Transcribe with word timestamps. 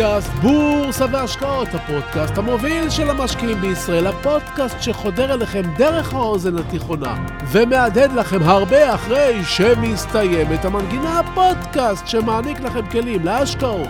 לפודקאסט 0.00 0.30
בורסה 0.30 1.06
והשקעות, 1.12 1.68
הפודקאסט 1.74 2.38
המוביל 2.38 2.90
של 2.90 3.10
המשקיעים 3.10 3.60
בישראל, 3.60 4.06
הפודקאסט 4.06 4.82
שחודר 4.82 5.34
אליכם 5.34 5.62
דרך 5.76 6.14
האוזן 6.14 6.58
התיכונה 6.58 7.14
ומהדהד 7.46 8.12
לכם 8.12 8.42
הרבה 8.42 8.94
אחרי 8.94 9.40
שמסתיימת 9.44 10.64
המנגינה, 10.64 11.20
הפודקאסט 11.20 12.06
שמעניק 12.06 12.60
לכם 12.60 12.86
כלים 12.86 13.24
להשקעות, 13.24 13.88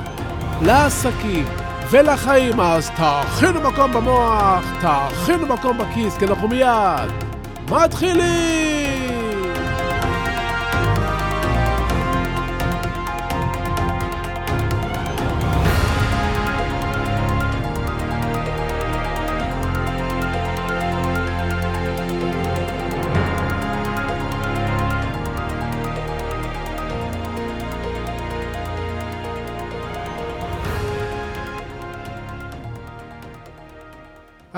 לעסקים 0.62 1.44
ולחיים. 1.90 2.60
אז 2.60 2.90
תאכינו 2.90 3.60
מקום 3.60 3.92
במוח, 3.92 4.64
תאכינו 4.80 5.46
מקום 5.46 5.78
בכיס, 5.78 6.18
כי 6.18 6.24
אנחנו 6.24 6.48
מיד 6.48 7.10
מתחילים! 7.68 8.99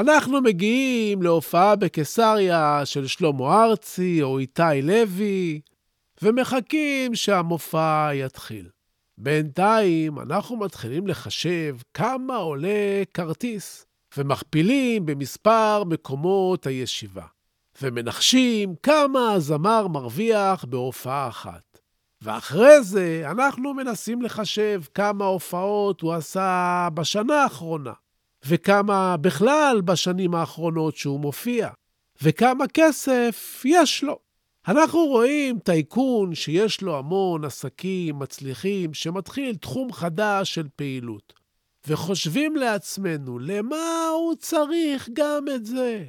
אנחנו 0.02 0.40
מגיעים 0.40 1.22
להופעה 1.22 1.76
בקיסריה 1.76 2.80
של 2.84 3.06
שלמה 3.06 3.64
ארצי 3.64 4.22
או 4.22 4.38
איתי 4.38 4.82
לוי, 4.82 5.60
ומחכים 6.22 7.14
שהמופע 7.14 8.10
יתחיל. 8.14 8.68
בינתיים 9.18 10.18
אנחנו 10.18 10.56
מתחילים 10.56 11.06
לחשב 11.06 11.76
כמה 11.94 12.36
עולה 12.36 13.02
כרטיס, 13.14 13.86
ומכפילים 14.16 15.06
במספר 15.06 15.84
מקומות 15.84 16.66
הישיבה, 16.66 17.26
ומנחשים 17.82 18.74
כמה 18.82 19.32
הזמר 19.32 19.88
מרוויח 19.88 20.64
בהופעה 20.64 21.28
אחת. 21.28 21.78
ואחרי 22.22 22.82
זה 22.82 23.22
אנחנו 23.30 23.74
מנסים 23.74 24.22
לחשב 24.22 24.82
כמה 24.94 25.24
הופעות 25.24 26.00
הוא 26.00 26.12
עשה 26.12 26.88
בשנה 26.94 27.42
האחרונה. 27.42 27.92
וכמה 28.46 29.16
בכלל 29.16 29.80
בשנים 29.84 30.34
האחרונות 30.34 30.96
שהוא 30.96 31.20
מופיע, 31.20 31.68
וכמה 32.22 32.68
כסף 32.68 33.62
יש 33.64 34.04
לו. 34.04 34.18
אנחנו 34.68 35.06
רואים 35.06 35.58
טייקון 35.58 36.34
שיש 36.34 36.82
לו 36.82 36.98
המון 36.98 37.44
עסקים 37.44 38.18
מצליחים, 38.18 38.94
שמתחיל 38.94 39.56
תחום 39.56 39.92
חדש 39.92 40.54
של 40.54 40.68
פעילות, 40.76 41.32
וחושבים 41.86 42.56
לעצמנו, 42.56 43.38
למה 43.38 44.08
הוא 44.14 44.34
צריך 44.34 45.08
גם 45.12 45.44
את 45.54 45.66
זה? 45.66 46.04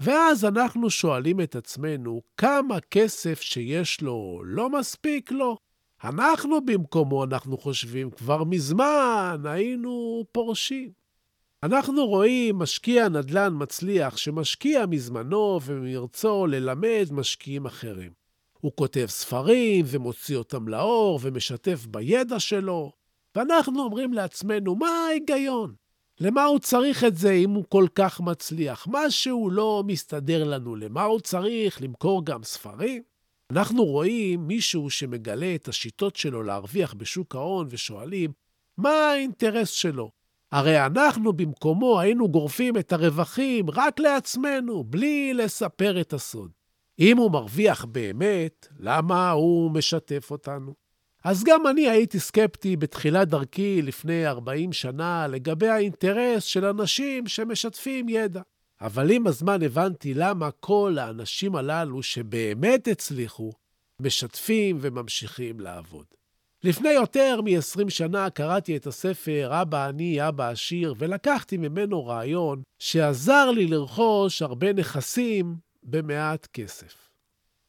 ואז 0.00 0.44
אנחנו 0.44 0.90
שואלים 0.90 1.40
את 1.40 1.56
עצמנו, 1.56 2.22
כמה 2.36 2.80
כסף 2.80 3.40
שיש 3.40 4.00
לו 4.00 4.42
לא 4.44 4.70
מספיק 4.70 5.32
לו? 5.32 5.56
אנחנו 6.04 6.64
במקומו, 6.64 7.24
אנחנו 7.24 7.58
חושבים, 7.58 8.10
כבר 8.10 8.44
מזמן 8.44 9.42
היינו 9.44 10.24
פורשים. 10.32 11.03
אנחנו 11.64 12.06
רואים 12.06 12.58
משקיע 12.58 13.08
נדל"ן 13.08 13.52
מצליח 13.56 14.16
שמשקיע 14.16 14.86
מזמנו 14.86 15.60
וממרצו 15.64 16.46
ללמד 16.46 17.06
משקיעים 17.10 17.66
אחרים. 17.66 18.12
הוא 18.60 18.72
כותב 18.76 19.06
ספרים 19.08 19.84
ומוציא 19.88 20.36
אותם 20.36 20.68
לאור 20.68 21.20
ומשתף 21.22 21.86
בידע 21.86 22.40
שלו, 22.40 22.92
ואנחנו 23.34 23.82
אומרים 23.82 24.12
לעצמנו, 24.12 24.74
מה 24.74 24.88
ההיגיון? 24.88 25.74
למה 26.20 26.44
הוא 26.44 26.58
צריך 26.58 27.04
את 27.04 27.16
זה 27.16 27.32
אם 27.32 27.50
הוא 27.50 27.64
כל 27.68 27.86
כך 27.94 28.20
מצליח? 28.20 28.86
משהו 28.90 29.50
לא 29.50 29.82
מסתדר 29.86 30.44
לנו, 30.44 30.76
למה 30.76 31.02
הוא 31.02 31.20
צריך 31.20 31.82
למכור 31.82 32.24
גם 32.24 32.42
ספרים? 32.42 33.02
אנחנו 33.50 33.84
רואים 33.84 34.46
מישהו 34.46 34.90
שמגלה 34.90 35.54
את 35.54 35.68
השיטות 35.68 36.16
שלו 36.16 36.42
להרוויח 36.42 36.94
בשוק 36.94 37.34
ההון 37.34 37.66
ושואלים, 37.70 38.32
מה 38.78 38.90
האינטרס 38.90 39.70
שלו? 39.70 40.23
הרי 40.54 40.86
אנחנו 40.86 41.32
במקומו 41.32 42.00
היינו 42.00 42.28
גורפים 42.28 42.76
את 42.76 42.92
הרווחים 42.92 43.70
רק 43.70 44.00
לעצמנו, 44.00 44.84
בלי 44.84 45.34
לספר 45.34 46.00
את 46.00 46.12
הסוד. 46.12 46.50
אם 46.98 47.16
הוא 47.16 47.30
מרוויח 47.30 47.84
באמת, 47.84 48.68
למה 48.78 49.30
הוא 49.30 49.70
משתף 49.70 50.28
אותנו? 50.30 50.74
אז 51.24 51.44
גם 51.44 51.66
אני 51.66 51.88
הייתי 51.88 52.20
סקפטי 52.20 52.76
בתחילת 52.76 53.28
דרכי 53.28 53.82
לפני 53.82 54.26
40 54.26 54.72
שנה 54.72 55.26
לגבי 55.26 55.68
האינטרס 55.68 56.44
של 56.44 56.64
אנשים 56.64 57.26
שמשתפים 57.26 58.08
ידע. 58.08 58.42
אבל 58.80 59.10
עם 59.10 59.26
הזמן 59.26 59.62
הבנתי 59.62 60.14
למה 60.14 60.50
כל 60.50 60.96
האנשים 61.00 61.56
הללו 61.56 62.02
שבאמת 62.02 62.88
הצליחו, 62.88 63.52
משתפים 64.00 64.78
וממשיכים 64.80 65.60
לעבוד. 65.60 66.06
לפני 66.64 66.92
יותר 66.92 67.40
מ-20 67.40 67.90
שנה 67.90 68.30
קראתי 68.30 68.76
את 68.76 68.86
הספר 68.86 69.48
"אבא 69.62 69.88
אני, 69.88 70.28
אבא 70.28 70.48
עשיר", 70.48 70.94
ולקחתי 70.98 71.56
ממנו 71.56 72.06
רעיון 72.06 72.62
שעזר 72.78 73.50
לי 73.50 73.66
לרכוש 73.66 74.42
הרבה 74.42 74.72
נכסים 74.72 75.56
במעט 75.82 76.48
כסף. 76.52 77.10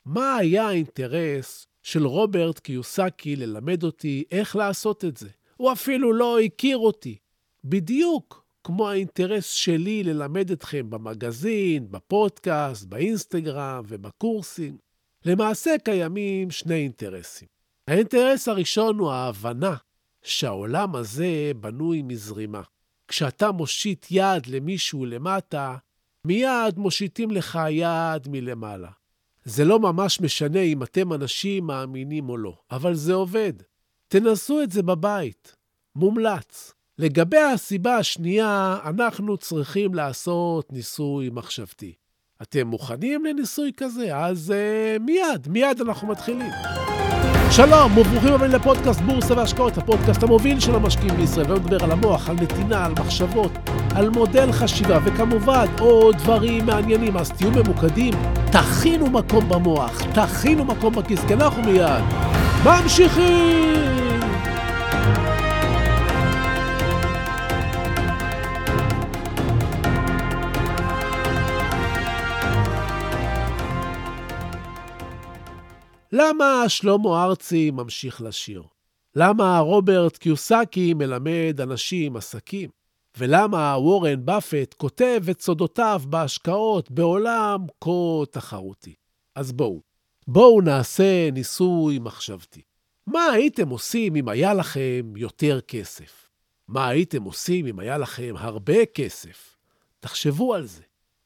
מה 0.05 0.35
היה 0.35 0.67
האינטרס 0.67 1.67
של 1.83 2.05
רוברט 2.05 2.59
קיוסקי 2.59 3.35
ללמד 3.35 3.83
אותי 3.83 4.23
איך 4.31 4.55
לעשות 4.55 5.05
את 5.05 5.17
זה? 5.17 5.29
הוא 5.57 5.71
אפילו 5.71 6.13
לא 6.13 6.39
הכיר 6.39 6.77
אותי. 6.77 7.17
בדיוק 7.63 8.45
כמו 8.63 8.89
האינטרס 8.89 9.51
שלי 9.51 10.03
ללמד 10.03 10.51
אתכם 10.51 10.89
במגזין, 10.89 11.87
בפודקאסט, 11.91 12.85
באינסטגרם 12.85 13.83
ובקורסים. 13.87 14.77
למעשה 15.25 15.75
קיימים 15.83 16.51
שני 16.51 16.75
אינטרסים. 16.75 17.54
האינטרס 17.87 18.47
הראשון 18.47 18.99
הוא 18.99 19.11
ההבנה 19.11 19.75
שהעולם 20.23 20.95
הזה 20.95 21.51
בנוי 21.59 22.01
מזרימה. 22.01 22.61
כשאתה 23.07 23.51
מושיט 23.51 24.05
יד 24.11 24.47
למישהו 24.47 25.05
למטה, 25.05 25.75
מיד 26.25 26.77
מושיטים 26.77 27.31
לך 27.31 27.59
יד 27.69 28.27
מלמעלה. 28.27 28.89
זה 29.43 29.65
לא 29.65 29.79
ממש 29.79 30.21
משנה 30.21 30.59
אם 30.59 30.83
אתם 30.83 31.13
אנשים 31.13 31.67
מאמינים 31.67 32.29
או 32.29 32.37
לא, 32.37 32.57
אבל 32.71 32.93
זה 32.93 33.13
עובד. 33.13 33.53
תנסו 34.07 34.61
את 34.61 34.71
זה 34.71 34.83
בבית. 34.83 35.55
מומלץ. 35.95 36.73
לגבי 36.99 37.37
הסיבה 37.37 37.97
השנייה, 37.97 38.77
אנחנו 38.85 39.37
צריכים 39.37 39.93
לעשות 39.93 40.73
ניסוי 40.73 41.29
מחשבתי. 41.29 41.93
אתם 42.41 42.67
מוכנים 42.67 43.25
לניסוי 43.25 43.71
כזה? 43.77 44.17
אז 44.17 44.53
uh, 44.53 44.99
מיד, 45.03 45.47
מיד 45.47 45.81
אנחנו 45.81 46.07
מתחילים. 46.07 46.51
שלום 47.51 47.97
וברוכים 47.97 48.33
הבאים 48.33 48.51
לפודקאסט 48.51 49.01
בורסה 49.01 49.33
והשקעות, 49.33 49.77
הפודקאסט 49.77 50.23
המוביל 50.23 50.59
של 50.59 50.75
המשקיעים 50.75 51.15
בישראל. 51.15 51.45
והיום 51.45 51.63
נדבר 51.63 51.83
על 51.83 51.91
המוח, 51.91 52.29
על 52.29 52.35
נתינה, 52.41 52.85
על 52.85 52.91
מחשבות, 52.99 53.51
על 53.95 54.09
מודל 54.09 54.51
חשיבה, 54.51 54.99
וכמובן 55.05 55.65
עוד 55.79 56.15
דברים 56.15 56.65
מעניינים. 56.65 57.17
אז 57.17 57.31
תהיו 57.31 57.51
ממוקדים, 57.51 58.13
תכינו 58.51 59.09
מקום 59.09 59.49
במוח, 59.49 60.01
תכינו 60.13 60.65
מקום 60.65 60.93
בכיס, 60.93 61.19
כי 61.27 61.33
אנחנו 61.33 61.63
מיד 61.63 62.03
ממשיכים! 62.65 64.04
למה 76.17 76.63
שלמה 76.67 77.23
ארצי 77.23 77.71
ממשיך 77.71 78.21
לשיר? 78.21 78.63
למה 79.15 79.59
רוברט 79.59 80.17
קיוסקי 80.17 80.93
מלמד 80.93 81.61
אנשים 81.61 82.15
עסקים? 82.15 82.69
ולמה 83.17 83.75
וורן 83.77 84.25
באפט 84.25 84.73
כותב 84.73 85.23
את 85.31 85.41
סודותיו 85.41 86.01
בהשקעות 86.09 86.91
בעולם 86.91 87.65
כה 87.81 88.25
תחרותי? 88.31 88.93
אז 89.35 89.51
בואו, 89.51 89.81
בואו 90.27 90.61
נעשה 90.61 91.31
ניסוי 91.31 91.99
מחשבתי. 91.99 92.61
מה 93.07 93.25
הייתם 93.25 93.69
עושים 93.69 94.15
אם 94.15 94.29
היה 94.29 94.53
לכם 94.53 95.13
יותר 95.15 95.61
כסף? 95.61 96.29
מה 96.67 96.87
הייתם 96.87 97.23
עושים 97.23 97.67
אם 97.67 97.79
היה 97.79 97.97
לכם 97.97 98.33
הרבה 98.37 98.85
כסף? 98.85 99.55
תחשבו 99.99 100.53
על 100.53 100.65
זה. 100.65 100.83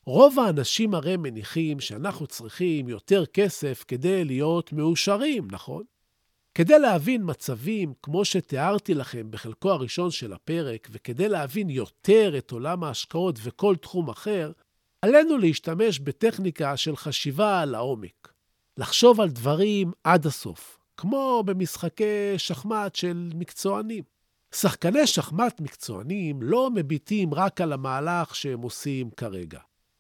רוב 0.10 0.40
האנשים 0.40 0.94
הרי 0.94 1.18
מניחים 1.18 1.80
שאנחנו 1.80 2.28
צריכים 2.28 2.90
יותר 2.90 3.26
כסף 3.26 3.84
כדי 3.88 4.26
להיות 4.26 4.74
מאושרים, 4.74 5.48
נכון? 5.52 5.84
כדי 6.56 6.80
להבין 6.80 7.22
מצבים 7.26 7.94
כמו 8.04 8.26
שתיארתי 8.26 8.94
לכם 8.94 9.32
בחלקו 9.32 9.72
הראשון 9.72 10.12
של 10.12 10.34
הפרק, 10.34 10.88
וכדי 10.92 11.30
להבין 11.30 11.70
יותר 11.70 12.38
את 12.38 12.52
עולם 12.52 12.84
ההשקעות 12.84 13.40
וכל 13.44 13.76
תחום 13.76 14.10
אחר, 14.10 14.52
עלינו 15.02 15.38
להשתמש 15.38 16.00
בטכניקה 16.00 16.78
של 16.78 16.96
חשיבה 16.96 17.62
על 17.62 17.76
העומק. 17.76 18.34
לחשוב 18.78 19.22
על 19.22 19.30
דברים 19.30 19.92
עד 20.04 20.26
הסוף, 20.26 20.78
כמו 20.98 21.44
במשחקי 21.46 22.38
שחמט 22.38 22.96
של 22.96 23.32
מקצוענים. 23.36 24.04
שחקני 24.56 25.08
שחמט 25.08 25.62
מקצוענים 25.62 26.42
לא 26.42 26.70
מביטים 26.76 27.34
רק 27.34 27.62
על 27.62 27.74
המהלך 27.74 28.36
שהם 28.36 28.62
עושים 28.62 29.10
כרגע. 29.12 29.60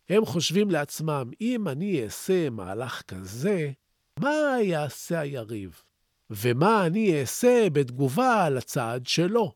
הם 0.09 0.25
חושבים 0.25 0.71
לעצמם, 0.71 1.31
אם 1.41 1.67
אני 1.67 2.03
אעשה 2.03 2.50
מהלך 2.50 3.01
כזה, 3.01 3.71
מה 4.19 4.56
יעשה 4.61 5.19
היריב? 5.19 5.81
ומה 6.29 6.85
אני 6.85 7.21
אעשה 7.21 7.67
בתגובה 7.73 8.50
לצעד 8.50 9.07
שלו? 9.07 9.53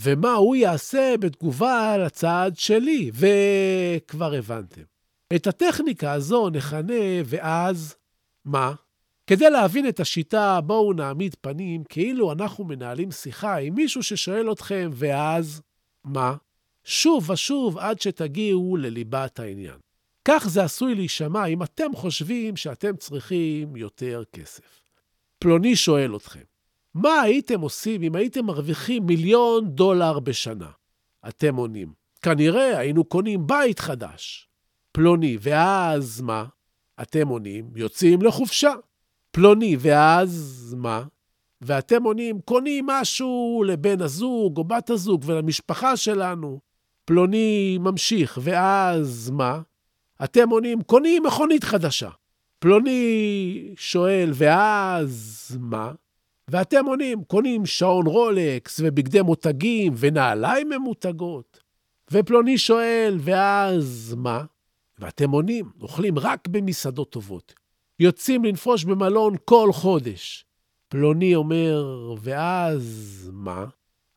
ומה 0.00 0.32
הוא 0.32 0.56
יעשה 0.56 1.14
בתגובה 1.20 1.96
לצעד 1.98 2.56
שלי? 2.56 3.10
וכבר 3.14 4.34
הבנתם. 4.34 4.82
את 5.36 5.46
הטכניקה 5.46 6.12
הזו 6.12 6.50
נכנה, 6.50 6.94
ואז 7.24 7.96
מה? 8.44 8.74
כדי 9.26 9.50
להבין 9.50 9.88
את 9.88 10.00
השיטה, 10.00 10.60
בואו 10.60 10.92
נעמיד 10.92 11.36
פנים 11.40 11.84
כאילו 11.84 12.32
אנחנו 12.32 12.64
מנהלים 12.64 13.10
שיחה 13.10 13.56
עם 13.56 13.74
מישהו 13.74 14.02
ששואל 14.02 14.52
אתכם, 14.52 14.90
ואז 14.94 15.62
מה? 16.04 16.36
שוב 16.84 17.30
ושוב 17.30 17.78
עד 17.78 18.00
שתגיעו 18.00 18.76
לליבת 18.76 19.38
העניין. 19.38 19.78
כך 20.24 20.48
זה 20.48 20.64
עשוי 20.64 20.94
להישמע 20.94 21.46
אם 21.46 21.62
אתם 21.62 21.90
חושבים 21.94 22.56
שאתם 22.56 22.96
צריכים 22.96 23.76
יותר 23.76 24.22
כסף. 24.32 24.82
פלוני 25.38 25.76
שואל 25.76 26.16
אתכם, 26.16 26.40
מה 26.94 27.20
הייתם 27.20 27.60
עושים 27.60 28.02
אם 28.02 28.14
הייתם 28.14 28.44
מרוויחים 28.44 29.06
מיליון 29.06 29.70
דולר 29.70 30.20
בשנה? 30.20 30.70
אתם 31.28 31.56
עונים, 31.56 31.92
כנראה 32.22 32.78
היינו 32.78 33.04
קונים 33.04 33.46
בית 33.46 33.78
חדש. 33.78 34.48
פלוני, 34.92 35.38
ואז 35.40 36.20
מה? 36.20 36.44
אתם 37.02 37.28
עונים, 37.28 37.70
יוצאים 37.76 38.22
לחופשה. 38.22 38.72
פלוני, 39.30 39.76
ואז 39.80 40.74
מה? 40.78 41.02
ואתם 41.60 42.02
עונים, 42.02 42.40
קונים 42.40 42.86
משהו 42.86 43.64
לבן 43.66 44.00
הזוג 44.00 44.58
או 44.58 44.64
בת 44.64 44.90
הזוג 44.90 45.22
ולמשפחה 45.26 45.96
שלנו. 45.96 46.60
פלוני 47.04 47.78
ממשיך, 47.80 48.38
ואז 48.42 49.30
מה? 49.30 49.60
אתם 50.24 50.50
עונים, 50.50 50.82
קונים 50.82 51.22
מכונית 51.22 51.64
חדשה. 51.64 52.10
פלוני 52.58 53.74
שואל, 53.76 54.30
ואז 54.34 55.56
מה? 55.60 55.92
ואתם 56.48 56.86
עונים, 56.86 57.24
קונים 57.24 57.66
שעון 57.66 58.06
רולקס 58.06 58.80
ובגדי 58.82 59.22
מותגים 59.22 59.94
ונעליים 59.96 60.68
ממותגות. 60.68 61.60
ופלוני 62.10 62.58
שואל, 62.58 63.18
ואז 63.20 64.14
מה? 64.18 64.44
ואתם 64.98 65.30
עונים, 65.30 65.70
אוכלים 65.80 66.18
רק 66.18 66.48
במסעדות 66.48 67.10
טובות. 67.10 67.54
יוצאים 67.98 68.44
לנפוש 68.44 68.84
במלון 68.84 69.34
כל 69.44 69.72
חודש. 69.72 70.46
פלוני 70.88 71.34
אומר, 71.34 72.14
ואז 72.20 73.30
מה? 73.32 73.64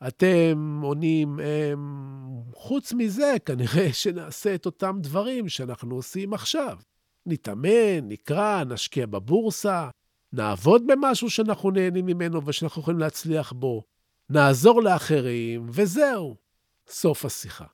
אתם 0.07 0.79
עונים, 0.83 1.39
אמ, 1.39 2.41
חוץ 2.53 2.93
מזה, 2.93 3.35
כנראה 3.45 3.93
שנעשה 4.03 4.55
את 4.55 4.65
אותם 4.65 4.97
דברים 5.01 5.49
שאנחנו 5.49 5.95
עושים 5.95 6.33
עכשיו. 6.33 6.77
נתאמן, 7.25 8.07
נקרא, 8.07 8.63
נשקיע 8.63 9.05
בבורסה, 9.05 9.89
נעבוד 10.33 10.83
במשהו 10.87 11.29
שאנחנו 11.29 11.71
נהנים 11.71 12.05
ממנו 12.05 12.45
ושאנחנו 12.45 12.81
יכולים 12.81 12.99
להצליח 12.99 13.51
בו, 13.51 13.83
נעזור 14.29 14.83
לאחרים, 14.83 15.67
וזהו. 15.71 16.35
סוף 16.89 17.25
השיחה. 17.25 17.65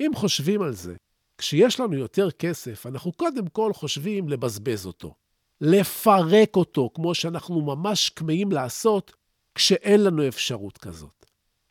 אם 0.00 0.10
חושבים 0.14 0.62
על 0.62 0.72
זה, 0.72 0.96
כשיש 1.38 1.80
לנו 1.80 1.94
יותר 1.94 2.30
כסף, 2.30 2.86
אנחנו 2.86 3.12
קודם 3.12 3.46
כל 3.46 3.72
חושבים 3.72 4.28
לבזבז 4.28 4.86
אותו. 4.86 5.14
לפרק 5.60 6.56
אותו, 6.56 6.90
כמו 6.94 7.14
שאנחנו 7.14 7.60
ממש 7.60 8.08
כמהים 8.08 8.52
לעשות 8.52 9.12
כשאין 9.54 10.04
לנו 10.04 10.28
אפשרות 10.28 10.78
כזאת. 10.78 11.17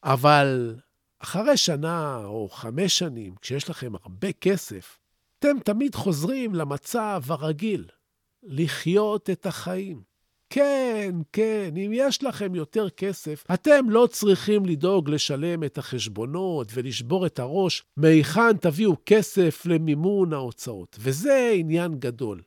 אבל 0.08 0.76
אחרי 1.20 1.58
שנה 1.58 2.22
או 2.24 2.50
חמש 2.50 3.00
שנים, 3.00 3.36
כשיש 3.42 3.70
לכם 3.70 3.96
הרבה 3.96 4.32
כסף, 4.32 5.00
אתם 5.40 5.60
תמיד 5.66 5.96
חוזרים 5.96 6.56
למצב 6.56 7.22
הרגיל, 7.28 7.86
לחיות 8.44 9.30
את 9.30 9.46
החיים. 9.46 10.02
כן, 10.50 11.16
כן, 11.34 11.74
אם 11.78 11.92
יש 11.94 12.24
לכם 12.24 12.56
יותר 12.56 12.90
כסף, 12.90 13.44
אתם 13.54 13.90
לא 13.90 14.08
צריכים 14.12 14.66
לדאוג 14.66 15.10
לשלם 15.10 15.64
את 15.64 15.78
החשבונות 15.78 16.68
ולשבור 16.74 17.26
את 17.26 17.40
הראש 17.40 17.84
מהיכן 17.98 18.58
תביאו 18.58 18.96
כסף 19.06 19.66
למימון 19.66 20.34
ההוצאות. 20.34 20.98
וזה 21.00 21.52
עניין 21.56 22.00
גדול. 22.00 22.42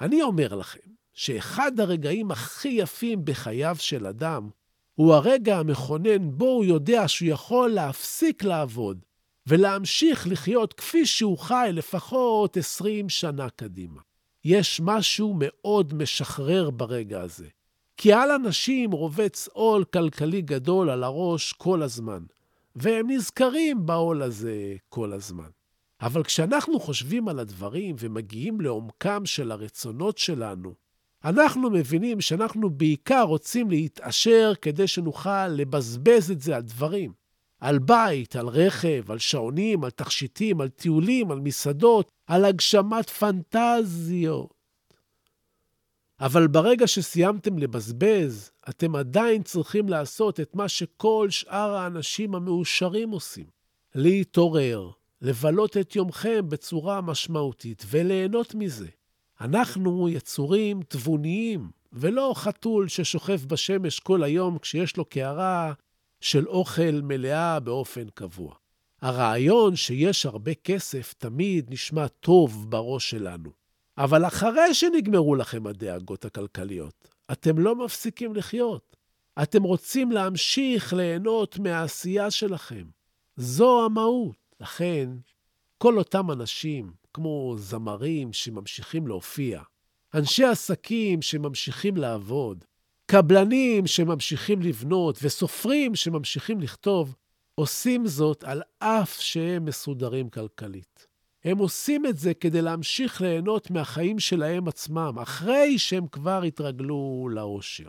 אני 0.00 0.22
אומר 0.22 0.54
לכם 0.54 0.90
שאחד 1.14 1.80
הרגעים 1.80 2.30
הכי 2.30 2.68
יפים 2.68 3.24
בחייו 3.24 3.76
של 3.78 4.06
אדם 4.06 4.48
הוא 4.96 5.14
הרגע 5.14 5.58
המכונן 5.58 6.30
בו 6.30 6.44
הוא 6.44 6.64
יודע 6.64 7.08
שהוא 7.08 7.28
יכול 7.28 7.70
להפסיק 7.70 8.44
לעבוד 8.44 8.98
ולהמשיך 9.46 10.26
לחיות 10.30 10.72
כפי 10.72 11.06
שהוא 11.06 11.38
חי 11.38 11.68
לפחות 11.72 12.56
20 12.56 13.08
שנה 13.08 13.50
קדימה. 13.50 14.00
יש 14.44 14.80
משהו 14.84 15.34
מאוד 15.38 15.94
משחרר 15.94 16.70
ברגע 16.70 17.20
הזה. 17.20 17.46
כי 17.96 18.12
על 18.12 18.30
אנשים 18.30 18.92
רובץ 18.92 19.48
עול 19.52 19.84
כלכלי 19.84 20.42
גדול 20.42 20.90
על 20.90 21.04
הראש 21.04 21.52
כל 21.52 21.82
הזמן, 21.82 22.24
והם 22.76 23.10
נזכרים 23.10 23.86
בעול 23.86 24.22
הזה 24.22 24.74
כל 24.88 25.12
הזמן. 25.12 25.48
אבל 26.00 26.24
כשאנחנו 26.24 26.80
חושבים 26.80 27.28
על 27.28 27.38
הדברים 27.38 27.96
ומגיעים 27.98 28.60
לעומקם 28.60 29.26
של 29.26 29.50
הרצונות 29.50 30.18
שלנו, 30.18 30.74
אנחנו 31.26 31.70
מבינים 31.70 32.20
שאנחנו 32.20 32.70
בעיקר 32.70 33.22
רוצים 33.22 33.70
להתעשר 33.70 34.52
כדי 34.62 34.86
שנוכל 34.86 35.48
לבזבז 35.48 36.30
את 36.30 36.40
זה 36.40 36.56
על 36.56 36.62
דברים. 36.62 37.12
על 37.60 37.78
בית, 37.78 38.36
על 38.36 38.48
רכב, 38.48 39.10
על 39.10 39.18
שעונים, 39.18 39.84
על 39.84 39.90
תכשיטים, 39.90 40.60
על 40.60 40.68
טיולים, 40.68 41.30
על 41.30 41.40
מסעדות, 41.40 42.10
על 42.26 42.44
הגשמת 42.44 43.10
פנטזיות. 43.10 44.54
אבל 46.20 46.46
ברגע 46.46 46.86
שסיימתם 46.86 47.58
לבזבז, 47.58 48.50
אתם 48.68 48.96
עדיין 48.96 49.42
צריכים 49.42 49.88
לעשות 49.88 50.40
את 50.40 50.54
מה 50.54 50.68
שכל 50.68 51.26
שאר 51.30 51.74
האנשים 51.74 52.34
המאושרים 52.34 53.10
עושים. 53.10 53.46
להתעורר, 53.94 54.90
לבלות 55.22 55.76
את 55.76 55.96
יומכם 55.96 56.48
בצורה 56.48 57.00
משמעותית 57.00 57.84
וליהנות 57.90 58.54
מזה. 58.54 58.95
אנחנו 59.40 60.08
יצורים 60.08 60.82
תבוניים, 60.88 61.70
ולא 61.92 62.32
חתול 62.36 62.88
ששוכב 62.88 63.40
בשמש 63.46 64.00
כל 64.00 64.22
היום 64.22 64.58
כשיש 64.58 64.96
לו 64.96 65.04
קערה 65.04 65.72
של 66.20 66.48
אוכל 66.48 67.00
מלאה 67.02 67.60
באופן 67.60 68.08
קבוע. 68.14 68.54
הרעיון 69.02 69.76
שיש 69.76 70.26
הרבה 70.26 70.54
כסף 70.54 71.14
תמיד 71.18 71.72
נשמע 71.72 72.08
טוב 72.08 72.70
בראש 72.70 73.10
שלנו. 73.10 73.50
אבל 73.98 74.26
אחרי 74.26 74.74
שנגמרו 74.74 75.34
לכם 75.34 75.66
הדאגות 75.66 76.24
הכלכליות, 76.24 77.08
אתם 77.32 77.58
לא 77.58 77.76
מפסיקים 77.76 78.34
לחיות. 78.34 78.96
אתם 79.42 79.62
רוצים 79.62 80.12
להמשיך 80.12 80.92
ליהנות 80.92 81.58
מהעשייה 81.58 82.30
שלכם. 82.30 82.84
זו 83.36 83.84
המהות. 83.84 84.36
לכן, 84.60 85.10
כל 85.78 85.98
אותם 85.98 86.30
אנשים, 86.30 86.92
כמו 87.16 87.54
זמרים 87.58 88.32
שממשיכים 88.32 89.06
להופיע, 89.06 89.62
אנשי 90.14 90.44
עסקים 90.44 91.22
שממשיכים 91.22 91.96
לעבוד, 91.96 92.64
קבלנים 93.06 93.86
שממשיכים 93.86 94.62
לבנות 94.62 95.18
וסופרים 95.22 95.94
שממשיכים 95.94 96.60
לכתוב, 96.60 97.14
עושים 97.54 98.06
זאת 98.06 98.44
על 98.44 98.62
אף 98.78 99.20
שהם 99.20 99.64
מסודרים 99.64 100.30
כלכלית. 100.30 101.06
הם 101.44 101.58
עושים 101.58 102.06
את 102.06 102.18
זה 102.18 102.34
כדי 102.34 102.62
להמשיך 102.62 103.20
ליהנות 103.20 103.70
מהחיים 103.70 104.18
שלהם 104.18 104.68
עצמם, 104.68 105.18
אחרי 105.22 105.78
שהם 105.78 106.06
כבר 106.06 106.42
התרגלו 106.42 107.28
לאושר. 107.32 107.88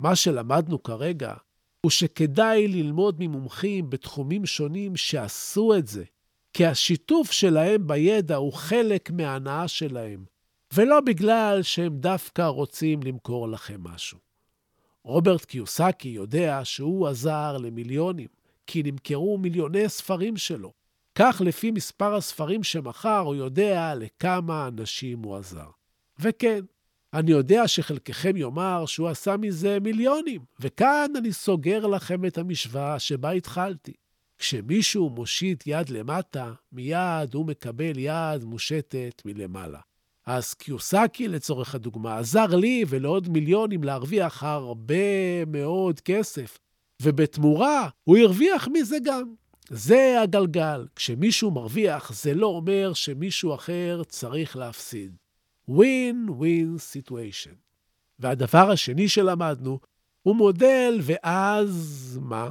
מה 0.00 0.16
שלמדנו 0.16 0.82
כרגע 0.82 1.34
הוא 1.80 1.90
שכדאי 1.90 2.68
ללמוד 2.68 3.16
ממומחים 3.18 3.90
בתחומים 3.90 4.46
שונים 4.46 4.96
שעשו 4.96 5.74
את 5.74 5.86
זה, 5.86 6.04
כי 6.52 6.66
השיתוף 6.66 7.32
שלהם 7.32 7.86
בידע 7.86 8.36
הוא 8.36 8.52
חלק 8.52 9.10
מההנאה 9.10 9.68
שלהם, 9.68 10.24
ולא 10.74 11.00
בגלל 11.00 11.62
שהם 11.62 11.98
דווקא 11.98 12.42
רוצים 12.42 13.02
למכור 13.02 13.48
לכם 13.48 13.82
משהו. 13.82 14.18
רוברט 15.04 15.44
קיוסקי 15.44 16.08
יודע 16.08 16.60
שהוא 16.64 17.08
עזר 17.08 17.56
למיליונים, 17.56 18.28
כי 18.66 18.82
נמכרו 18.82 19.38
מיליוני 19.38 19.88
ספרים 19.88 20.36
שלו. 20.36 20.72
כך 21.14 21.42
לפי 21.44 21.70
מספר 21.70 22.14
הספרים 22.14 22.62
שמכר, 22.62 23.18
הוא 23.18 23.34
יודע 23.34 23.94
לכמה 23.94 24.68
אנשים 24.68 25.22
הוא 25.22 25.36
עזר. 25.36 25.68
וכן, 26.18 26.60
אני 27.14 27.30
יודע 27.30 27.68
שחלקכם 27.68 28.36
יאמר 28.36 28.86
שהוא 28.86 29.08
עשה 29.08 29.36
מזה 29.36 29.80
מיליונים, 29.80 30.40
וכאן 30.60 31.10
אני 31.16 31.32
סוגר 31.32 31.86
לכם 31.86 32.24
את 32.24 32.38
המשוואה 32.38 32.98
שבה 32.98 33.30
התחלתי. 33.30 33.92
כשמישהו 34.38 35.10
מושיט 35.10 35.64
יד 35.66 35.88
למטה, 35.90 36.52
מיד 36.72 37.34
הוא 37.34 37.46
מקבל 37.46 37.98
יד 37.98 38.44
מושטת 38.44 39.22
מלמעלה. 39.24 39.80
אז 40.26 40.54
קיוסקי, 40.54 41.28
לצורך 41.28 41.74
הדוגמה, 41.74 42.18
עזר 42.18 42.46
לי 42.46 42.84
ולעוד 42.88 43.28
מיליונים 43.28 43.84
להרוויח 43.84 44.42
הרבה 44.42 45.44
מאוד 45.46 46.00
כסף. 46.00 46.58
ובתמורה 47.02 47.88
הוא 48.04 48.18
הרוויח 48.18 48.68
מזה 48.72 48.96
גם. 49.04 49.34
זה 49.70 50.20
הגלגל. 50.22 50.86
כשמישהו 50.96 51.50
מרוויח, 51.50 52.12
זה 52.12 52.34
לא 52.34 52.46
אומר 52.46 52.92
שמישהו 52.92 53.54
אחר 53.54 54.02
צריך 54.08 54.56
להפסיד. 54.56 55.16
win-win 55.70 56.78
situation. 56.92 57.54
והדבר 58.18 58.70
השני 58.70 59.08
שלמדנו 59.08 59.78
הוא 60.22 60.36
מודל, 60.36 61.00
ואז 61.02 62.18
מה? 62.22 62.50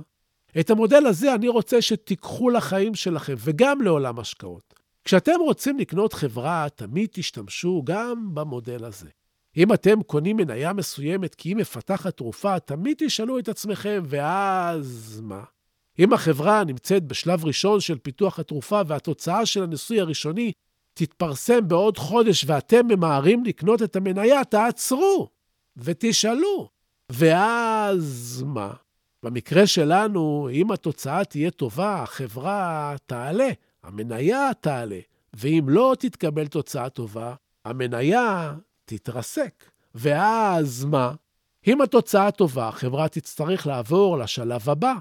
את 0.60 0.70
המודל 0.70 1.06
הזה 1.06 1.36
אני 1.36 1.48
רוצה 1.48 1.82
שתיקחו 1.82 2.50
לחיים 2.50 2.96
שלכם 2.96 3.34
וגם 3.38 3.82
לעולם 3.82 4.20
השקעות. 4.20 4.74
כשאתם 5.04 5.40
רוצים 5.40 5.80
לקנות 5.80 6.14
חברה, 6.14 6.68
תמיד 6.76 7.10
תשתמשו 7.12 7.82
גם 7.86 8.36
במודל 8.36 8.86
הזה. 8.86 9.10
אם 9.58 9.74
אתם 9.74 10.04
קונים 10.04 10.38
מניה 10.38 10.74
מסוימת 10.74 11.36
כי 11.36 11.50
היא 11.50 11.56
מפתחת 11.56 12.18
תרופה, 12.18 12.60
תמיד 12.60 12.98
תשאלו 13.00 13.40
את 13.40 13.50
עצמכם, 13.50 14.04
ואז 14.06 15.22
מה? 15.24 15.44
אם 16.00 16.14
החברה 16.14 16.64
נמצאת 16.64 17.04
בשלב 17.04 17.46
ראשון 17.46 17.80
של 17.80 17.98
פיתוח 17.98 18.40
התרופה 18.40 18.82
והתוצאה 18.88 19.46
של 19.46 19.64
הניסוי 19.64 20.00
הראשוני 20.02 20.52
תתפרסם 20.94 21.68
בעוד 21.68 21.98
חודש 21.98 22.46
ואתם 22.48 22.88
ממהרים 22.88 23.46
לקנות 23.46 23.82
את 23.82 23.96
המניה, 23.96 24.44
תעצרו 24.44 25.30
ותשאלו. 25.78 26.70
ואז 27.12 28.44
מה? 28.48 28.74
במקרה 29.24 29.68
שלנו, 29.68 30.50
אם 30.52 30.72
התוצאה 30.72 31.26
תהיה 31.26 31.52
טובה, 31.52 32.04
החברה 32.04 32.96
תעלה, 33.06 33.50
המניה 33.84 34.50
תעלה, 34.62 35.00
ואם 35.34 35.66
לא 35.68 35.96
תתקבל 36.00 36.48
תוצאה 36.48 36.90
טובה, 36.90 37.34
המניה 37.66 38.54
תתרסק. 38.86 39.64
ואז 39.96 40.86
מה? 40.86 41.14
אם 41.68 41.82
התוצאה 41.82 42.32
טובה, 42.32 42.68
החברה 42.68 43.08
תצטרך 43.08 43.68
לעבור 43.68 44.18
לשלב 44.18 44.70
הבא, 44.70 44.94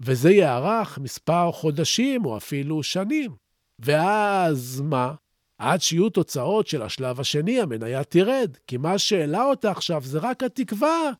וזה 0.00 0.30
יארך 0.30 0.98
מספר 0.98 1.52
חודשים 1.52 2.24
או 2.24 2.36
אפילו 2.36 2.82
שנים. 2.82 3.30
ואז 3.78 4.80
מה? 4.84 5.14
עד 5.58 5.82
שיהיו 5.82 6.10
תוצאות 6.10 6.66
של 6.66 6.82
השלב 6.82 7.20
השני, 7.20 7.60
המניה 7.60 8.04
תרד, 8.04 8.56
כי 8.66 8.76
מה 8.76 8.98
שהעלה 8.98 9.44
אותה 9.44 9.70
עכשיו 9.70 10.02
זה 10.04 10.18
רק 10.18 10.42
התקווה 10.42 11.10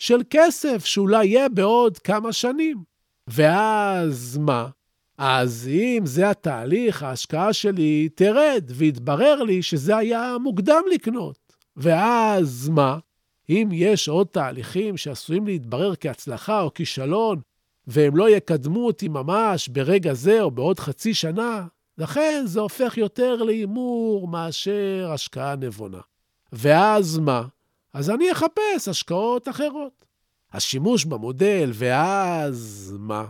של 0.00 0.20
כסף 0.30 0.84
שאולי 0.84 1.26
יהיה 1.26 1.48
בעוד 1.48 1.98
כמה 1.98 2.32
שנים. 2.32 2.82
ואז 3.28 4.38
מה? 4.40 4.68
אז 5.18 5.68
אם 5.72 6.02
זה 6.04 6.30
התהליך, 6.30 7.02
ההשקעה 7.02 7.52
שלי 7.52 8.08
תרד, 8.14 8.64
ויתברר 8.68 9.42
לי 9.42 9.62
שזה 9.62 9.96
היה 9.96 10.36
מוקדם 10.42 10.82
לקנות. 10.92 11.38
ואז 11.76 12.68
מה? 12.68 12.98
אם 13.48 13.68
יש 13.72 14.08
עוד 14.08 14.26
תהליכים 14.26 14.96
שעשויים 14.96 15.46
להתברר 15.46 15.96
כהצלחה 15.96 16.60
או 16.60 16.74
כישלון, 16.74 17.40
והם 17.86 18.16
לא 18.16 18.30
יקדמו 18.30 18.86
אותי 18.86 19.08
ממש 19.08 19.68
ברגע 19.68 20.14
זה 20.14 20.42
או 20.42 20.50
בעוד 20.50 20.80
חצי 20.80 21.14
שנה, 21.14 21.66
לכן 21.98 22.42
זה 22.46 22.60
הופך 22.60 22.98
יותר 22.98 23.42
להימור 23.42 24.28
מאשר 24.28 25.10
השקעה 25.12 25.56
נבונה. 25.56 26.00
ואז 26.52 27.18
מה? 27.18 27.44
אז 27.92 28.10
אני 28.10 28.32
אחפש 28.32 28.88
השקעות 28.88 29.48
אחרות. 29.48 30.04
השימוש 30.52 31.04
במודל, 31.04 31.70
ואז 31.74 32.94
מה? 32.98 33.24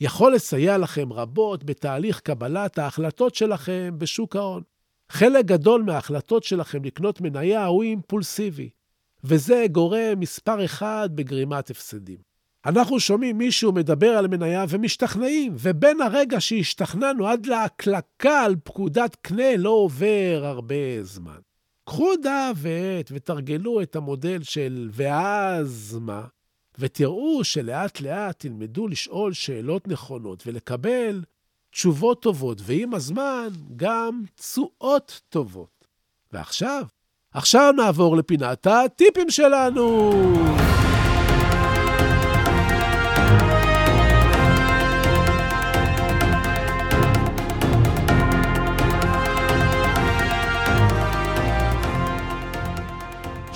יכול 0.00 0.34
לסייע 0.34 0.78
לכם 0.78 1.12
רבות 1.12 1.64
בתהליך 1.64 2.20
קבלת 2.20 2.78
ההחלטות 2.78 3.34
שלכם 3.34 3.94
בשוק 3.98 4.36
ההון. 4.36 4.62
חלק 5.08 5.44
גדול 5.44 5.82
מההחלטות 5.82 6.44
שלכם 6.44 6.84
לקנות 6.84 7.20
מניה 7.20 7.66
הוא 7.66 7.82
אימפולסיבי, 7.82 8.70
וזה 9.24 9.64
גורם 9.72 10.20
מספר 10.20 10.64
אחד 10.64 11.08
בגרימת 11.14 11.70
הפסדים. 11.70 12.18
אנחנו 12.66 13.00
שומעים 13.00 13.38
מישהו 13.38 13.72
מדבר 13.72 14.10
על 14.10 14.28
מניה 14.28 14.64
ומשתכנעים, 14.68 15.54
ובין 15.58 16.00
הרגע 16.00 16.40
שהשתכנענו 16.40 17.28
עד 17.28 17.46
להקלקה 17.46 18.44
על 18.44 18.56
פקודת 18.64 19.16
קנה 19.22 19.56
לא 19.56 19.70
עובר 19.70 20.40
הרבה 20.44 21.02
זמן. 21.02 21.38
קחו 21.92 22.12
ועט 22.56 23.10
ותרגלו 23.12 23.82
את 23.82 23.96
המודל 23.96 24.42
של 24.42 24.90
ואז 24.92 25.98
מה, 26.00 26.24
ותראו 26.78 27.44
שלאט-לאט 27.44 28.38
תלמדו 28.38 28.88
לשאול 28.88 29.32
שאלות 29.32 29.88
נכונות 29.88 30.46
ולקבל 30.46 31.22
תשובות 31.70 32.22
טובות, 32.22 32.58
ועם 32.64 32.94
הזמן 32.94 33.48
גם 33.76 34.22
תשואות 34.34 35.20
טובות. 35.28 35.86
ועכשיו, 36.32 36.82
עכשיו 37.32 37.72
נעבור 37.76 38.16
לפינת 38.16 38.66
הטיפים 38.66 39.30
שלנו. 39.30 40.10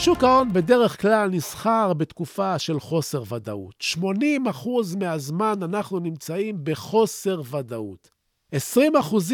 שוק 0.07 0.25
ההון 0.25 0.53
בדרך 0.53 1.01
כלל 1.01 1.29
נסחר 1.29 1.93
בתקופה 1.93 2.59
של 2.59 2.81
חוסר 2.81 3.23
ודאות. 3.35 3.85
80% 3.95 3.99
מהזמן 4.99 5.63
אנחנו 5.63 5.99
נמצאים 5.99 6.57
בחוסר 6.63 7.43
ודאות. 7.51 8.11
20% 8.55 8.59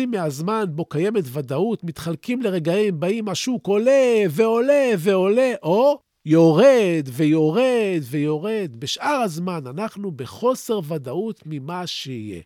מהזמן 0.09 0.65
בו 0.69 0.85
קיימת 0.85 1.25
ודאות 1.33 1.85
מתחלקים 1.85 2.43
לרגעים 2.43 3.01
בהם 3.01 3.29
השוק 3.29 3.67
עולה 3.67 4.23
ועולה 4.31 4.91
ועולה, 4.99 5.53
או 5.63 5.99
יורד 6.27 7.09
ויורד 7.13 8.03
ויורד. 8.03 8.77
בשאר 8.79 9.21
הזמן 9.25 9.67
אנחנו 9.67 10.13
בחוסר 10.13 10.81
ודאות 10.89 11.43
ממה 11.47 11.87
שיהיה. 11.87 12.41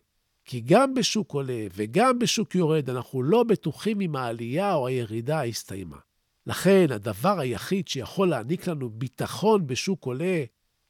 כי 0.45 0.61
גם 0.65 0.93
בשוק 0.93 1.31
עולה 1.31 1.67
וגם 1.75 2.19
בשוק 2.19 2.55
יורד 2.55 2.89
אנחנו 2.89 3.23
לא 3.23 3.43
בטוחים 3.43 4.01
אם 4.01 4.15
העלייה 4.15 4.75
או 4.75 4.87
הירידה 4.87 5.43
הסתיימה. 5.43 6.06
לכן, 6.47 6.85
הדבר 6.89 7.39
היחיד 7.39 7.87
שיכול 7.87 8.29
להעניק 8.29 8.67
לנו 8.67 8.89
ביטחון 8.89 9.67
בשוק 9.67 10.05
עולה, 10.05 10.43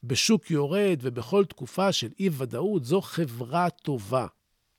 בשוק 0.04 0.52
יורד 0.52 1.00
ובכל 1.02 1.46
תקופה 1.46 1.92
של 1.92 2.10
אי-ודאות, 2.20 2.86
זו 2.86 3.02
חברה 3.02 3.70
טובה. 3.70 4.28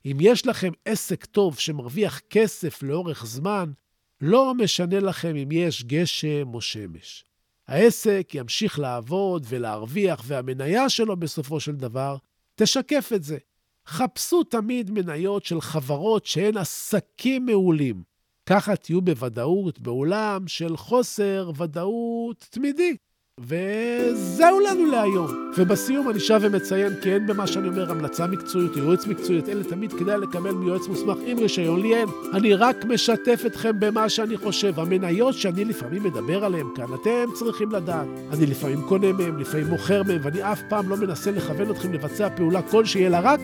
אם 0.07 0.17
יש 0.21 0.47
לכם 0.47 0.73
עסק 0.85 1.25
טוב 1.25 1.59
שמרוויח 1.59 2.21
כסף 2.31 2.83
לאורך 2.83 3.27
זמן, 3.27 3.73
לא 4.21 4.55
משנה 4.55 5.01
לכם 5.01 5.37
אם 5.37 5.49
יש 5.53 5.85
גשם 5.85 6.55
או 6.55 6.61
שמש. 6.61 7.25
העסק 7.69 8.31
ימשיך 8.35 8.79
לעבוד 8.79 9.47
ולהרוויח, 9.49 10.23
והמניה 10.27 10.89
שלו 10.89 11.17
בסופו 11.17 11.61
של 11.61 11.77
דבר 11.77 12.17
תשקף 12.55 13.11
את 13.15 13.23
זה. 13.23 13.39
חפשו 13.87 14.45
תמיד 14.45 14.91
מניות 14.91 15.45
של 15.45 15.61
חברות 15.61 16.27
שהן 16.27 16.57
עסקים 16.57 17.47
מעולים, 17.47 18.03
ככה 18.49 18.77
תהיו 18.77 19.01
בוודאות 19.01 19.79
בעולם 19.79 20.45
של 20.47 20.77
חוסר 20.77 21.51
ודאות 21.59 22.47
תמידי. 22.51 22.97
וזהו 23.41 24.61
לנו 24.61 24.87
להיום. 24.87 25.51
ובסיום 25.57 26.11
אני 26.11 26.21
שב 26.21 26.41
ומציין 26.43 26.93
כי 27.03 27.13
אין 27.13 27.27
במה 27.27 27.47
שאני 27.47 27.69
אומר 27.69 27.91
המלצה 27.91 28.27
מקצועית 28.27 28.73
או 28.77 29.11
מקצועית, 29.11 29.49
אלה 29.49 29.65
תמיד 29.65 29.93
כדאי 29.93 30.19
לקבל 30.19 30.51
מיועץ 30.51 30.87
מוסמך 30.87 31.19
עם 31.27 31.39
רישיון, 31.39 31.83
לי 31.83 31.97
אין. 31.97 32.09
אני 32.35 32.55
רק 32.55 32.85
משתף 32.85 33.43
אתכם 33.47 33.81
במה 33.81 34.09
שאני 34.09 34.37
חושב. 34.37 34.81
המניות 34.81 35.35
שאני 35.35 35.65
לפעמים 35.65 36.03
מדבר 36.03 36.45
עליהן 36.45 36.67
כאן, 36.77 36.95
אתם 37.03 37.35
צריכים 37.35 37.73
לדעת. 37.73 38.07
אני 38.33 38.47
לפעמים 38.47 38.83
קונה 38.83 39.13
מהן, 39.13 39.39
לפעמים 39.39 39.67
מוכר 39.67 40.03
מהן, 40.03 40.19
ואני 40.23 40.53
אף 40.53 40.61
פעם 40.69 40.89
לא 40.89 40.97
מנסה 40.97 41.31
לכוון 41.31 41.71
אתכם 41.71 41.93
לבצע 41.93 42.29
פעולה 42.37 42.63
כלשהי, 42.63 43.07
אלא 43.07 43.19
רק 43.23 43.41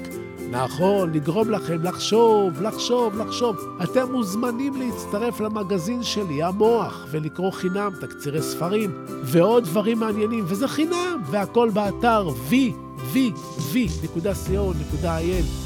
נכון, 0.54 1.12
לגרום 1.12 1.50
לכם 1.50 1.82
לחשוב, 1.82 2.62
לחשוב, 2.62 3.16
לחשוב. 3.16 3.56
אתם 3.82 4.12
מוזמנים 4.12 4.74
להצטרף 4.76 5.40
למגזין 5.40 6.02
שלי, 6.02 6.42
המוח, 6.42 7.06
ולקרוא 7.10 7.50
חינם 7.50 7.90
תקצירי 8.00 8.42
ספרים 8.42 8.90
ועוד 9.22 9.64
דברים 9.64 9.98
מעניינים, 9.98 10.44
וזה 10.46 10.68
חינם, 10.68 11.22
והכל 11.30 11.70
באתר 11.70 12.28
www.co.il. 12.50 12.62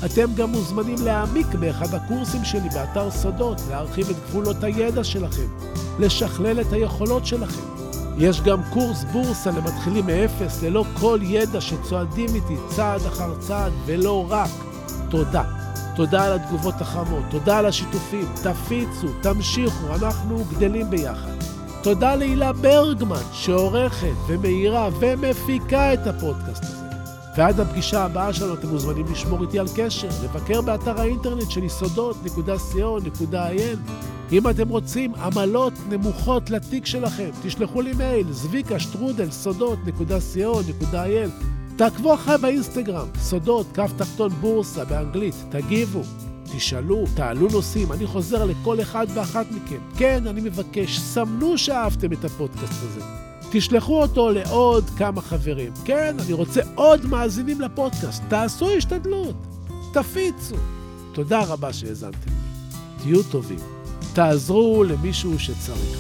אתם 0.07 0.35
גם 0.35 0.51
מוזמנים 0.51 0.99
להעמיק 1.05 1.47
באחד 1.47 1.95
הקורסים 1.95 2.45
שלי 2.45 2.69
באתר 2.75 3.11
סודות, 3.11 3.61
להרחיב 3.71 4.11
את 4.11 4.17
גבולות 4.17 4.63
הידע 4.63 5.05
שלכם, 5.05 5.47
לשכלל 5.99 6.61
את 6.61 6.73
היכולות 6.73 7.27
שלכם. 7.27 7.79
יש 8.19 8.41
גם 8.41 8.61
קורס 8.73 9.05
בורסה 9.13 9.51
למתחילים 9.51 10.07
מאפס, 10.07 10.63
ללא 10.63 10.85
כל 11.01 11.19
ידע 11.23 11.61
שצועדים 11.61 12.35
איתי 12.35 12.57
צעד 12.69 13.01
אחר 13.01 13.35
צעד, 13.41 13.73
ולא 13.87 14.27
רק. 14.29 14.68
תודה. 15.11 15.43
תודה 15.97 16.25
על 16.25 16.33
התגובות 16.33 16.81
החמות, 16.81 17.23
תודה 17.31 17.59
על 17.59 17.67
השיתופים, 17.67 18.27
תפיצו, 18.43 19.09
תמשיכו, 19.21 19.95
אנחנו 19.95 20.45
גדלים 20.45 20.91
ביחד. 20.91 21.31
תודה 21.83 22.15
להילה 22.15 22.53
ברגמן, 22.53 23.23
שעורכת 23.33 24.15
ומאירה 24.27 24.89
ומפיקה 25.01 25.95
את 25.95 26.07
הפודקאסט 26.07 26.65
הזה. 26.65 26.77
ועד 27.37 27.61
הפגישה 27.61 28.05
הבאה 28.05 28.33
שלנו 28.33 28.55
אתם 28.55 28.69
מוזמנים 28.69 29.07
לשמור 29.13 29.43
איתי 29.43 29.59
על 29.59 29.67
קשר, 29.77 30.09
לבקר 30.25 30.61
באתר 30.61 31.01
האינטרנט 31.01 31.51
של 31.51 31.65
יסודות.co.il. 31.65 33.79
אם 34.33 34.51
אתם 34.51 34.69
רוצים 34.69 35.15
עמלות 35.15 35.73
נמוכות 35.89 36.51
לתיק 36.51 36.87
שלכם, 36.87 37.31
תשלחו 37.43 37.81
לי 37.81 37.93
מייל, 37.93 38.33
זביקה 38.33 38.79
שטרודל 38.79 39.31
סודות.co.il. 39.31 41.58
תעקבו 41.79 42.15
אחריי 42.15 42.39
באינסטגרם, 42.39 43.09
סודות, 43.21 43.67
כף 43.75 43.93
תחתון 43.97 44.31
בורסה 44.31 44.85
באנגלית, 44.85 45.35
תגיבו, 45.49 46.03
תשאלו, 46.53 47.05
תעלו 47.15 47.49
נושאים, 47.49 47.93
אני 47.93 48.07
חוזר 48.07 48.45
לכל 48.45 48.81
אחד 48.81 49.07
ואחת 49.15 49.47
מכם. 49.51 49.79
כן, 49.97 50.27
אני 50.27 50.41
מבקש, 50.41 50.99
סמנו 50.99 51.59
שאהבתם 51.59 52.13
את 52.13 52.25
הפודקאסט 52.25 52.83
הזה. 52.83 53.01
תשלחו 53.51 54.03
אותו 54.03 54.31
לעוד 54.31 54.91
כמה 54.97 55.21
חברים. 55.21 55.73
כן, 55.85 56.17
אני 56.25 56.33
רוצה 56.33 56.61
עוד 56.75 57.07
מאזינים 57.07 57.61
לפודקאסט. 57.61 58.23
תעשו 58.29 58.71
השתדלות, 58.71 59.37
תפיצו. 59.93 60.57
תודה 61.13 61.45
רבה 61.45 61.73
שהאזנתם 61.73 62.19
לי. 62.27 62.79
תהיו 63.03 63.23
טובים. 63.23 63.61
תעזרו 64.13 64.85
למישהו 64.85 65.39
שצריך. 65.39 65.99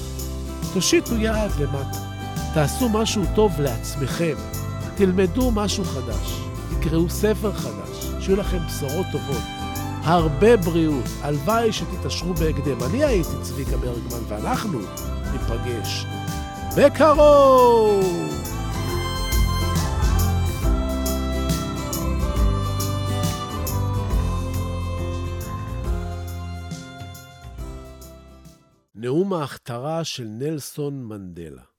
תושיטו 0.75 1.14
יד 1.14 1.50
למטה. 1.61 1.99
תעשו 2.54 2.88
משהו 2.88 3.23
טוב 3.35 3.61
לעצמכם. 3.61 4.35
תלמדו 4.99 5.50
משהו 5.50 5.85
חדש. 5.85 6.40
תקראו 6.81 7.11
ספר 7.11 7.52
חדש. 7.52 8.07
שיהיו 8.21 8.37
לכם 8.37 8.59
בשורות 8.67 9.07
טובות. 9.12 9.43
הרבה 10.02 10.57
בריאות. 10.57 11.05
הלוואי 11.23 11.73
שתתעשרו 11.73 12.35
בהקדם. 12.35 12.83
אני 12.90 13.05
הייתי 13.05 13.31
צביקה 13.43 13.76
ברגמן, 13.76 14.25
ואנחנו 14.28 14.78
ניפגש 15.33 16.07
בקרוב! 16.76 18.05
נאום 28.95 29.33
ההכתרה 29.33 30.05
של 30.05 30.25
נלסון 30.25 31.05
מנדלה. 31.05 31.77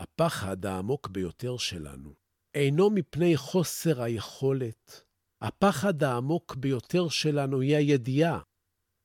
הפחד 0.00 0.66
העמוק 0.66 1.08
ביותר 1.08 1.56
שלנו 1.56 2.14
אינו 2.54 2.90
מפני 2.90 3.36
חוסר 3.36 4.02
היכולת. 4.02 5.04
הפחד 5.40 6.02
העמוק 6.02 6.54
ביותר 6.56 7.08
שלנו 7.08 7.60
היא 7.60 7.76
הידיעה 7.76 8.40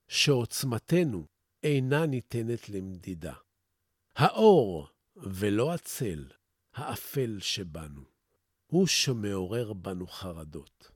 שעוצמתנו 0.08 1.25
אינה 1.64 2.06
ניתנת 2.06 2.70
למדידה. 2.70 3.34
האור 4.16 4.88
ולא 5.16 5.74
הצל, 5.74 6.28
האפל 6.74 7.40
שבנו, 7.40 8.04
הוא 8.68 8.88
שמעורר 8.88 9.74
בנו 9.74 10.08
חרדות. 10.08 10.92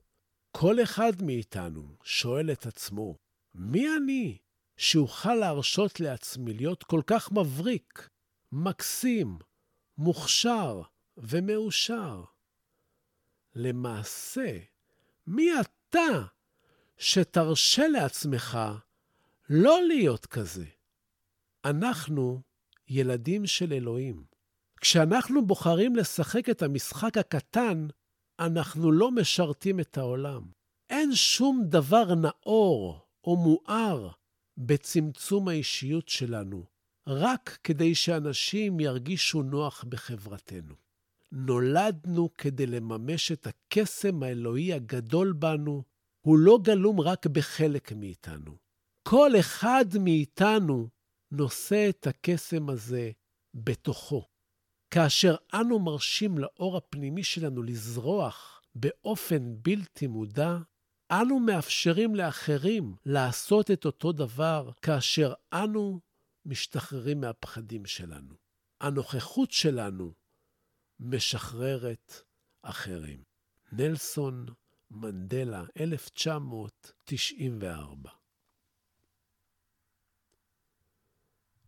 כל 0.56 0.82
אחד 0.82 1.12
מאיתנו 1.22 1.96
שואל 2.02 2.52
את 2.52 2.66
עצמו, 2.66 3.16
מי 3.54 3.86
אני 3.96 4.38
שאוכל 4.76 5.34
להרשות 5.34 6.00
לעצמי 6.00 6.54
להיות 6.54 6.82
כל 6.82 7.00
כך 7.06 7.32
מבריק, 7.32 8.08
מקסים, 8.52 9.38
מוכשר 10.00 10.82
ומאושר? 11.16 12.22
למעשה, 13.54 14.58
מי 15.26 15.50
אתה 15.60 16.22
שתרשה 16.98 17.88
לעצמך 17.88 18.58
לא 19.50 19.80
להיות 19.88 20.26
כזה? 20.26 20.64
אנחנו 21.64 22.40
ילדים 22.88 23.46
של 23.46 23.72
אלוהים. 23.72 24.24
כשאנחנו 24.80 25.46
בוחרים 25.46 25.96
לשחק 25.96 26.48
את 26.48 26.62
המשחק 26.62 27.18
הקטן, 27.18 27.86
אנחנו 28.38 28.92
לא 28.92 29.10
משרתים 29.10 29.80
את 29.80 29.98
העולם. 29.98 30.42
אין 30.90 31.14
שום 31.14 31.62
דבר 31.64 32.14
נאור 32.14 33.06
או 33.24 33.36
מואר 33.36 34.10
בצמצום 34.56 35.48
האישיות 35.48 36.08
שלנו, 36.08 36.64
רק 37.06 37.58
כדי 37.64 37.94
שאנשים 37.94 38.80
ירגישו 38.80 39.42
נוח 39.42 39.84
בחברתנו. 39.88 40.74
נולדנו 41.32 42.28
כדי 42.38 42.66
לממש 42.66 43.32
את 43.32 43.46
הקסם 43.46 44.22
האלוהי 44.22 44.72
הגדול 44.72 45.32
בנו, 45.32 45.82
הוא 46.20 46.38
לא 46.38 46.58
גלום 46.62 47.00
רק 47.00 47.26
בחלק 47.26 47.92
מאיתנו. 47.92 48.56
כל 49.02 49.30
אחד 49.40 49.84
מאיתנו 50.00 50.88
נושא 51.30 51.88
את 51.88 52.06
הקסם 52.06 52.68
הזה 52.68 53.10
בתוכו. 53.54 54.26
כאשר 54.90 55.36
אנו 55.54 55.78
מרשים 55.78 56.38
לאור 56.38 56.76
הפנימי 56.76 57.24
שלנו 57.24 57.62
לזרוח 57.62 58.62
באופן 58.74 59.54
בלתי 59.62 60.06
מודע, 60.06 60.58
אנו 61.10 61.40
מאפשרים 61.40 62.14
לאחרים 62.14 62.94
לעשות 63.06 63.70
את 63.70 63.84
אותו 63.84 64.12
דבר 64.12 64.70
כאשר 64.82 65.32
אנו 65.52 66.00
משתחררים 66.50 67.20
מהפחדים 67.20 67.86
שלנו. 67.86 68.34
הנוכחות 68.80 69.52
שלנו 69.52 70.12
משחררת 71.00 72.22
אחרים. 72.62 73.22
נלסון 73.72 74.46
מנדלה, 74.90 75.64
1994 75.80 78.10